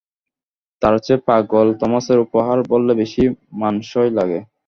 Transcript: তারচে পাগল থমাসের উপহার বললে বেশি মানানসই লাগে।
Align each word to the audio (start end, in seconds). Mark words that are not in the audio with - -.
তারচে 0.81 1.13
পাগল 1.27 1.67
থমাসের 1.79 2.19
উপহার 2.25 2.57
বললে 2.71 2.93
বেশি 3.01 3.23
মানানসই 3.59 4.11
লাগে। 4.17 4.39